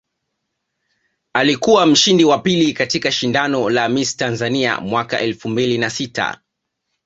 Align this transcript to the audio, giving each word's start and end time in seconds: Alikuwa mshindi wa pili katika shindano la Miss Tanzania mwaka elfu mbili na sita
Alikuwa 1.33 1.85
mshindi 1.85 2.25
wa 2.25 2.39
pili 2.39 2.73
katika 2.73 3.11
shindano 3.11 3.69
la 3.69 3.89
Miss 3.89 4.17
Tanzania 4.17 4.81
mwaka 4.81 5.19
elfu 5.19 5.49
mbili 5.49 5.77
na 5.77 5.89
sita 5.89 6.41